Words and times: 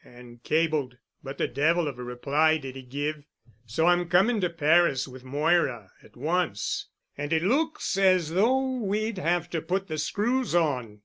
and 0.03 0.41
cabled, 0.41 0.97
but 1.21 1.37
the 1.37 1.47
devil 1.47 1.87
of 1.87 1.99
a 1.99 2.03
reply 2.03 2.57
did 2.57 2.75
he 2.75 2.81
give. 2.81 3.23
So 3.67 3.85
I'm 3.85 4.09
coming 4.09 4.41
to 4.41 4.49
Paris 4.49 5.07
with 5.07 5.23
Moira 5.23 5.91
at 6.01 6.17
once 6.17 6.87
and 7.15 7.31
it 7.31 7.43
looks 7.43 7.95
as 7.97 8.31
though 8.31 8.77
we'd 8.77 9.19
have 9.19 9.47
to 9.51 9.61
put 9.61 9.89
the 9.89 9.99
screws 9.99 10.55
on. 10.55 10.99